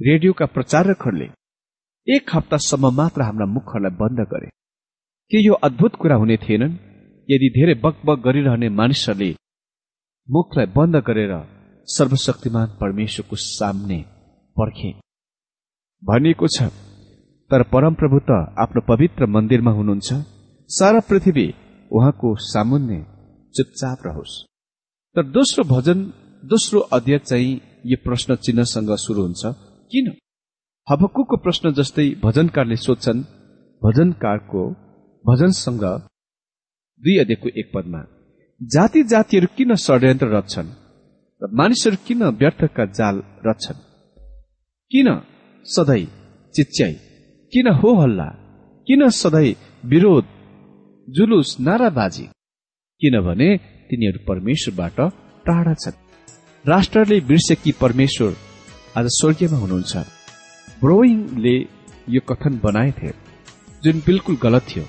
रेडियोका 0.00 0.46
प्रचारकहरूले 0.54 1.28
एक 2.06 2.34
हप्तासम्म 2.34 2.90
मात्र 2.96 3.22
हाम्रा 3.22 3.46
मुखहरूलाई 3.46 3.96
बन्द 4.00 4.20
गरे 4.32 4.48
के 5.30 5.38
यो 5.46 5.54
अद्भुत 5.66 5.94
कुरा 6.00 6.16
हुने 6.16 6.36
थिएनन्? 6.36 6.72
यदि 7.28 7.48
धेरै 7.56 7.74
बकबक 7.84 8.18
गरिरहने 8.26 8.68
मानिसहरूले 8.78 9.30
मुखलाई 10.28 10.66
बन्द 10.76 10.96
गरेर 11.06 11.32
सर्वशक्तिमान 11.88 12.66
परमेश्वरको 12.80 13.36
सामने 13.36 13.98
पर्खे। 14.56 14.90
भनिएको 16.02 16.46
छ 16.54 16.68
तर 17.50 17.62
परमप्रभु 17.72 18.18
त 18.28 18.30
आफ्नो 18.64 18.80
पवित्र 18.90 19.26
मन्दिरमा 19.34 19.72
हुनुहुन्छ। 19.78 20.08
सारा 20.70 21.00
पृथ्वी 21.08 21.46
उहाँको 21.94 22.34
सामुन्ने 22.44 22.98
चुपचाप 23.54 23.98
रहोस्। 24.06 24.34
तर 25.16 25.24
दोस्रो 25.26 25.64
भजन 25.64 25.98
दोस्रो 26.44 26.80
अध्याय 26.96 27.18
चाहिँ 27.18 27.60
यो 27.86 27.96
प्रश्न 28.04 28.34
चिन्हसँग 28.36 28.90
सुरु 28.96 29.22
हुन्छ। 29.22 29.42
किन? 29.90 30.06
हबकुको 30.88 31.36
प्रश्न 31.36 31.72
जस्तै 31.72 32.08
भजनकारले 32.24 32.76
सोध्छन् 32.76 33.20
भजनकारको 33.82 34.62
भजनसँग 35.24 35.84
दुई 37.02 37.16
अध्ययको 37.18 37.48
एक 37.60 37.70
पदमा 37.74 38.02
जाति 38.60 39.02
जातिहरू 39.02 39.48
किन 39.56 39.74
षड्यन्त्र 39.76 40.28
रच्छन् 40.36 40.70
र 41.42 41.50
मानिसहरू 41.52 41.96
किन 42.06 42.22
व्यर्थका 42.40 42.84
जाल 42.98 43.16
रच्छन्? 43.46 43.80
किन 44.90 45.08
सधैँ 45.66 46.04
चिच्याई? 46.54 46.94
किन 47.52 47.66
हो 47.72 47.90
हल्ला? 48.02 48.28
किन 48.86 49.08
सधैँ 49.10 49.54
विरोध 49.86 50.33
जुलुस 51.08 51.56
नाराबाजी। 51.60 52.22
किनभने 53.00 53.48
तिनीहरू 53.88 54.18
परमेश्वरबाट 54.28 55.00
टाढा 55.46 55.74
छन्। 55.74 55.98
राष्ट्रले 56.64 57.20
बिर्से 57.20 57.54
कि 57.54 57.72
परमेश्वर 57.72 58.36
आज 58.96 59.06
स्वर्गीयमा 59.10 59.58
हुनुहुन्छ। 59.58 59.96
ब्रोइङले 60.80 61.56
यो 62.08 62.20
कथन 62.28 62.60
बनाएथे 62.64 63.10
जुन 63.84 64.02
बिल्कुल 64.06 64.36
गलत 64.42 64.62
थियो। 64.70 64.84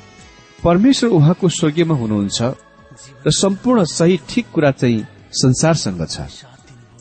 परमेश्वर 0.64 1.10
उहाँको 1.10 1.50
स्वर्गीयमा 1.50 1.96
हुनुहुन्छ 1.96 2.42
र 3.28 3.32
सम्पूर्ण 3.32 3.84
सही 3.84 4.20
ठिक 4.30 4.46
कुरा 4.54 4.72
चाहिँ 4.72 5.06
संसारसँग 5.32 6.02
छ। 6.08 6.20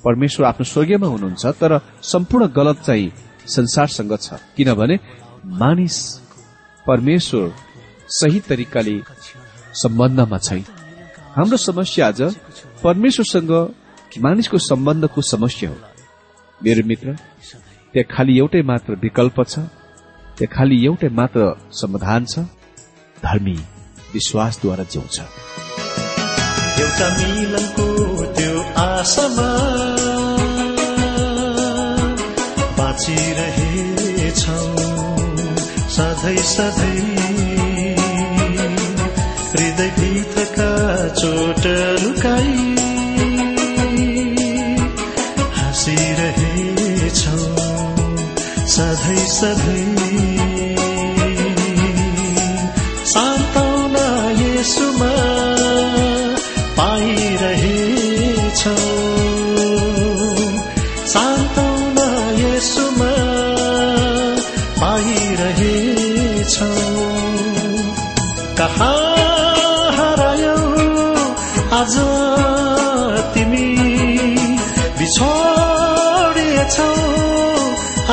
परमेश्वर 0.04 0.46
आफ्नो 0.46 0.64
स्वर्गीयमा 0.64 1.06
हुनुहुन्छ 1.06 1.46
तर 1.46 1.78
सम्पूर्ण 2.02 2.46
गलत 2.50 2.82
चाहिँ 2.82 3.12
संसारसँग 3.46 4.12
छ। 4.18 4.42
किनभने 4.56 4.96
मानिस 5.46 5.96
परमेश्वर 6.86 7.54
सही 8.08 8.40
तरिकाले 8.40 9.00
सम्बन्धमा 9.74 10.38
छैन 10.38 10.64
हाम्रो 11.36 11.56
समस्या 11.56 12.06
आज 12.06 12.20
परमेश्वरसँग 12.82 13.50
मानिसको 14.22 14.58
सम्बन्धको 14.58 15.20
समस्या 15.22 15.70
हो। 15.70 15.76
मेरो 16.64 16.86
मित्र 16.86 17.16
त्यहाँ 17.94 18.16
खालि 18.16 18.38
एउटै 18.38 18.62
मात्र 18.62 18.94
विकल्प 18.94 19.42
छ। 19.48 19.58
त्यहाँ 20.38 20.52
खालि 20.54 20.76
एउटै 20.86 21.08
मात्र 21.08 21.40
समाधान 21.72 22.24
छ। 22.24 22.38
धर्मी 23.24 23.56
विश्वासद्वारा 24.14 24.84
जिउँछ। 24.84 25.20
सधैँ 35.94 36.36
सधैँ 36.36 37.33
हृदयभित्रका 39.84 40.68
चोट 41.08 41.66
लुकाई। 42.02 42.54
हाँसिरहेछौ 45.56 47.36
सधैँ 48.74 49.26
सधैँ। 49.36 50.13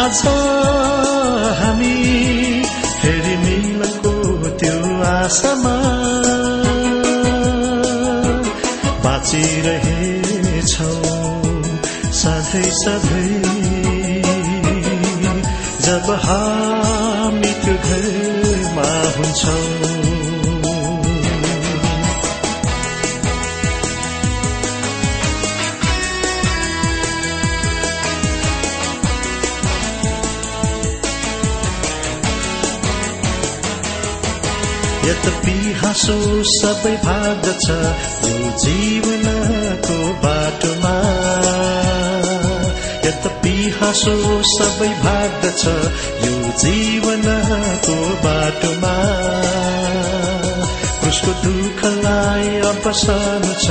आज 0.02 0.22
हामी 1.58 1.96
फेरि 3.02 3.36
मिलको 3.38 4.14
त्यो 4.62 4.78
आशामा 5.06 5.76
बाँचिरहेछौ 9.04 10.92
सधैँ 12.22 12.72
सधैँ 12.82 13.11
हाँसो 35.92 36.44
सबै 36.44 36.92
भाग्दछ 36.96 37.66
यो 38.26 38.36
जीवनको 38.58 39.96
बाटोमा। 40.24 40.94
यद्यपि 43.06 43.56
हाँसो 43.80 44.14
सबै 44.52 44.88
भाग्दछ 44.88 45.66
यो 46.24 46.36
जीवनको 46.62 47.98
बाटोमा। 48.24 48.94
उसको 51.10 51.32
दुःखलाई 51.44 52.56
अब 52.72 52.92
सानो 52.92 53.54
छ 53.66 53.68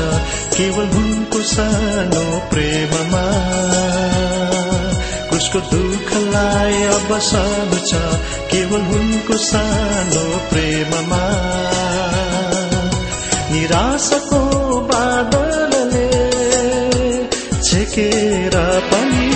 केवल 0.59 0.93
उनको 1.01 1.43
सानो 1.55 2.25
प्रेममा। 2.51 3.25
उसको 5.37 5.61
दुःखलाई 5.73 6.83
अब 6.83 7.19
सानो 7.23 7.81
छ 7.87 8.03
केवल 8.53 8.81
उनको 8.99 9.37
सानो 9.37 10.25
प्रेममा। 10.51 11.25
निराशको 13.51 14.41
बादलले 14.89 16.11
छेकेर 17.69 18.55
पनि 18.91 19.31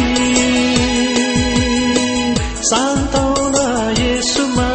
सान्तौना 2.68 3.66
यसुमा 4.00 4.70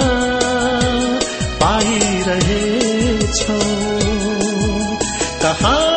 पाइरहेछौ। 1.61 3.59
कहाँ 5.43 5.87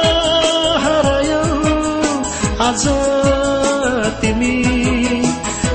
हरायौ 0.84 1.44
आज 2.68 2.84
तिमी 4.20 4.56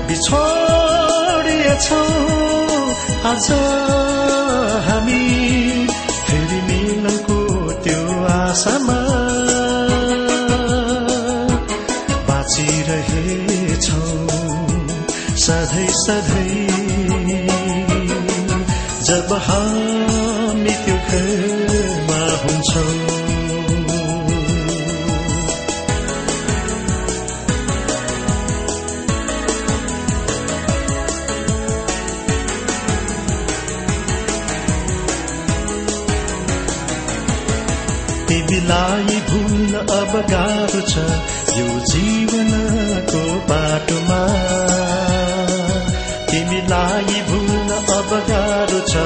बिछोडिएछौ। 0.08 2.04
आज 3.32 3.48
हामी 4.88 5.26
आशामा 8.58 8.98
बाँचिरहेछौ। 12.28 14.02
सधैँ 15.46 15.92
सधैँ 16.02 16.66
जब 19.08 19.30
हामी 19.46 20.07
गाह्रो 40.32 40.82
छ 40.92 41.06
यो 41.58 41.68
जीवनको 41.92 43.22
बाटोमा। 43.50 44.22
तिमीलाई 46.32 47.22
भुल्न 47.30 47.78
अब 47.98 48.10
गाह्रो 48.30 48.80
छ 48.92 49.06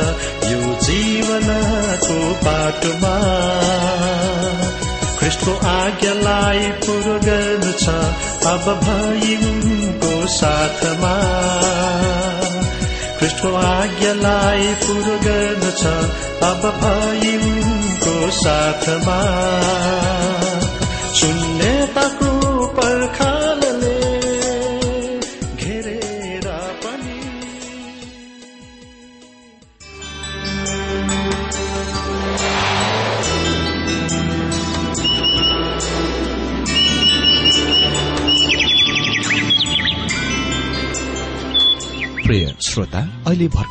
यो 0.52 0.62
जीवनको 0.88 2.18
बाटोमा। 2.46 3.16
ख्रिस्टको 5.20 5.54
आज्ञालाई 5.72 6.72
पुरो 6.86 7.18
गर्नु 7.26 7.74
छ 7.84 7.98
अब 8.54 8.66
भई 8.84 9.36
उनको 9.50 10.14
साथमा। 10.36 11.14
ख्रिस्टको 13.20 13.54
आज्ञालाई 13.56 14.74
पुरो 14.86 15.18
गर्नु 15.28 15.72
छ 15.82 15.94
अब 16.50 16.66
भई 16.82 17.36
उनको 17.50 18.16
साथमा। 18.40 19.20
शून्यताको 21.22 22.30
पर्खालले 22.78 23.98
घेरेर 25.56 26.48
पनि। 26.84 27.18
प्रिय 42.26 42.46
श्रोता 42.62 43.02
अहिले 43.28 43.48
भर्खरै 43.48 43.71